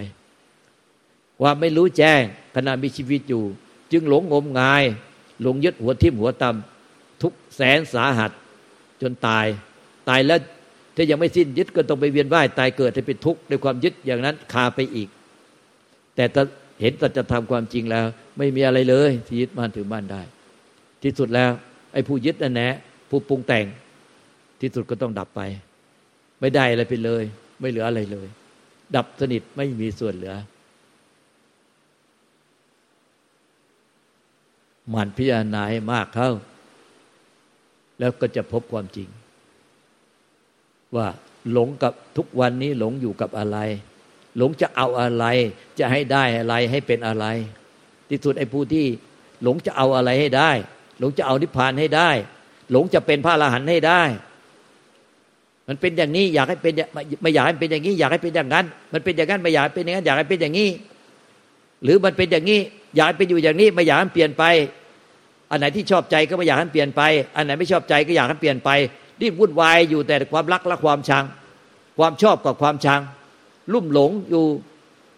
[1.44, 2.22] ว่าไม่รู้แจ้ง
[2.56, 3.44] ขณะมีชีวิตอยู่
[3.92, 4.84] จึงหลงงมงาย
[5.42, 8.32] หลงยึดหัวทิ่มหัวตำทุกแสนสาหัส
[9.02, 9.46] จนตาย
[10.10, 10.40] ตายแล้ว
[10.96, 15.10] ถ้ายังไม่สิ้นยึดก็ต้องไปเวียนว่ายตายเกิดให้เป็นทุกข์ด้วยความยึดอย่างนั้นคาไปอีก
[16.16, 16.44] แต่ถ้า
[16.82, 18.06] เห็นตัจธรรมความจริงแล้ว
[18.38, 20.22] ไม่มีอะไรเลยที่ยึดมั่นถือมั่นได้
[21.04, 21.52] ที่สุดแล้ว
[21.94, 22.72] ไอ้ผู้ยึดนั่นแหละ
[23.10, 23.66] ผู้ปรุงแต่ง
[24.60, 25.42] ที่สุดก็ต้องดับไป
[26.40, 27.24] ไม่ได้อะไรไปเลย
[27.60, 28.28] ไม่เหลืออะไรเลย
[28.96, 30.36] ดับสนิทไม่มีส่วนเหลือ
[34.94, 36.32] มันพิจารณาให้มากเข้า
[38.00, 39.10] แล้วก็จะพบความจริง
[40.96, 41.08] ว่า
[41.52, 43.58] หลงกับทุกวันนี้หลงอยู่กับอะไร
[44.38, 45.26] หลงจะเอาอะไร
[45.80, 47.26] จะให้ได้อะไรให้เป็นอะไร
[48.10, 48.86] ที่สุดไอ้ผู้ที่
[49.44, 50.52] หลงจะเอาอะไรให้ได้
[51.00, 52.10] หลงจะเอานิพพานให้ได้
[52.72, 54.02] หลงจะเป็นพระอรหันต์ให้ได้
[55.68, 56.74] มันเป็นอย่างนี้อยากให้เป็น
[57.22, 60.70] ไม่อยากให้เป็นอย่างนี้ อยากให้เป็นอย่างนั้น มันเป็นอย่างนั้นไม่อยากเป็นอย่างนั้นอยากให้เป็นอย่างนี้
[61.84, 62.60] หรือมันเป็นอย่างนี้
[62.96, 64.44] อยากให้เป็นอยู่อย่างนี้ไม่อยากให้เปลี่ยนไป
[65.52, 67.02] อันไหนที่ชอบใจก็ไม่อยากให้เปลี่ยนไป
[67.36, 68.70] อันไหนไม่ชอบใจก็อยากให้เปลี่ยนไป
[69.22, 71.24] นี่วุ่นวายอยู่แต่ความรักและความชัง
[71.98, 73.02] ความชอบกับความชัง
[73.74, 74.46] ลุ่มหลงอยู่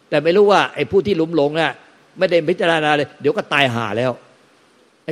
[0.09, 1.73] แต่ไม่รู้ว่าไอ้ผู้ที่ลุ่มหลงน่ะ
[2.17, 4.11] ไม่ได้พิจารณาเลย เดี๋ยวก็ตายหาแล้ว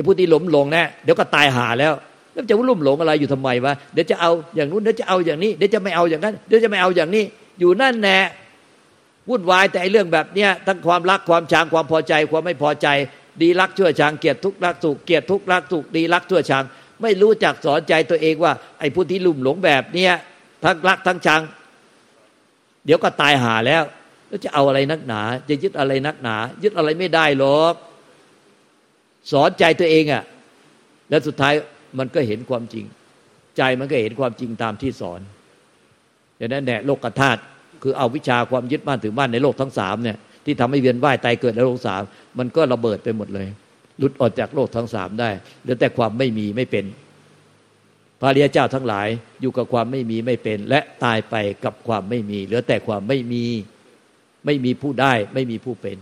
[0.00, 1.92] อ้ผู้ที่หลงหลงน่ะเดี๋ยวก็ตายหาแล้ว
[2.32, 7.24] แล้วจะรุ่มหลงอะไรอยู่ทำไมวะเดี๋ยวจะเอาอย่างนู้นเดี๋ยวจะเอาอย่างนี้เดี๋ยวจะไม่เอาอย่างนั้นเดี๋ยวจะไม่เอาอย่างนี้
[7.60, 8.18] อยู่นั่นแน่
[9.28, 12.88] วุ่นวายแต่ไอ้เรื่องแบบเนี้ยทั้งความรักความชังความพอใจความไม่พอใจ
[13.42, 16.64] ดีรักชั่วชังเกลียดทุกรักสุขเกลียดทุกรักสุขดีรักชั่วชัง
[17.02, 20.12] ไม่รู้จักสอนใจตัวเองว่า ไอ้ผู้ที่ลุ่มหลงแบบเนี้ย
[20.64, 21.42] ทั้งรักทั้งชัง
[22.84, 23.82] เดี๋ยวก็ตายหาแล้ว
[24.28, 27.74] แล้วจะเอาอะไรนักหนา จะยึดอะไรนักหนา ยึดอะไรไม่ได้หรอก
[29.30, 30.22] สอนใจตัวเองอะ่ะ
[31.10, 31.52] แล้วสุดท้าย
[31.98, 32.84] มันก็เห็นความจริง
[33.56, 35.20] ใจมันก็เห็นความจริงตามที่สอน
[36.36, 37.40] อย่างนั้นแหละโลกธาตุ
[37.82, 42.02] คือเอาวิชาความยึดมั่นถือมั่นในโลกทั้งสามเนี่ยที่ทำให้เวียนว่ายตายเกิดในโลกสาม
[42.38, 43.48] มันก็ระเบิดไปหมดเลย
[43.98, 45.30] หลุดออกจากโลกทั้งสามได้
[45.62, 46.84] เหลือแต่ความไม่มีไม่เป็น
[48.20, 49.08] พระเรียเจ้าทั้งหลาย
[49.40, 53.44] อยู่กับความไม่มีไม่เป็น และตายไปกับความไม่มี เหลือแต่ความไม่มี
[54.46, 55.96] ไม่มีผู้ได้ไม่มีผู้เป็น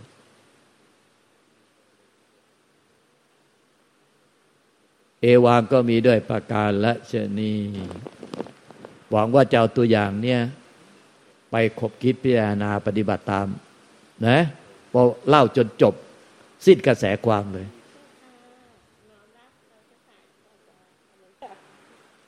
[5.22, 7.52] เอวางก็มีด้วยประการละชนี
[9.10, 10.40] หวังว่าจะเอาตัวอย่างเนี่ย
[11.50, 13.46] ไปคบคิดพิจารณาปฏิบัติตาม
[14.26, 14.38] นะ
[14.92, 15.94] พอเล่าจนจบ
[16.66, 17.66] สิ้นกระแสความเลย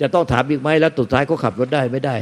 [0.00, 2.14] จะต้องถามอีกไหมแล้วตุดท้ายก็ขับรถได้ไม่ได้